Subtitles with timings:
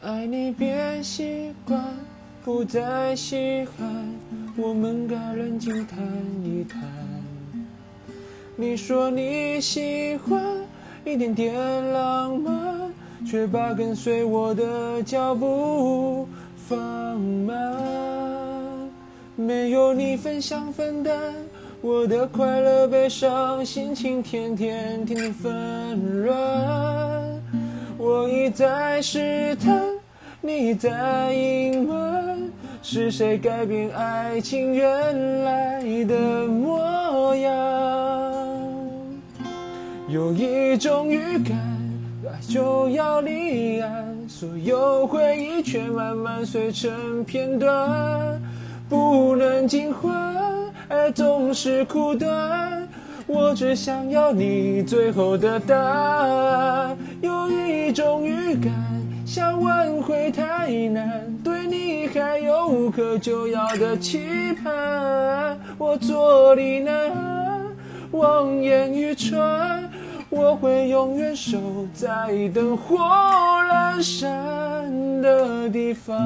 [0.00, 1.82] 爱你变习惯，
[2.44, 4.14] 不再稀罕，
[4.56, 5.98] 我们该冷静谈
[6.44, 6.80] 一谈。
[8.54, 10.40] 你说你喜欢
[11.04, 12.92] 一点点浪漫，
[13.26, 17.76] 却把跟随我的脚步放慢。
[19.34, 21.34] 没有你分享分担，
[21.80, 26.77] 我的快乐悲伤，心情天天天天纷乱。
[28.58, 29.80] 在试探，
[30.40, 32.50] 你在隐瞒，
[32.82, 37.52] 是谁改变爱情原来的模样？
[40.08, 41.56] 有一种预感，
[42.24, 48.42] 爱就要离岸，所有回忆却慢慢碎成片段，
[48.88, 50.34] 不能尽欢，
[50.88, 52.88] 爱总是苦短。
[53.30, 58.72] 我只想要你最后的答案，有一种预感，
[59.26, 65.58] 想挽回太难，对你还有无可救药的期盼。
[65.76, 67.62] 我坐立难安，
[68.12, 69.88] 望眼欲穿，
[70.30, 71.58] 我会永远守
[71.92, 76.16] 在灯火阑珊的地方。